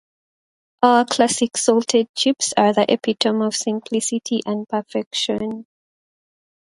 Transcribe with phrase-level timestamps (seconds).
[0.81, 5.67] Our Classic Salted chips are the epitome of simplicity and perfection.